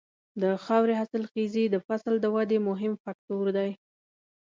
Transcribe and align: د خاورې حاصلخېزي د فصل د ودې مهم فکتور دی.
د 0.41 0.43
خاورې 0.63 0.93
حاصلخېزي 0.99 1.65
د 1.69 1.75
فصل 1.87 2.13
د 2.19 2.25
ودې 2.35 2.59
مهم 2.69 2.93
فکتور 3.03 3.45
دی. 3.57 3.71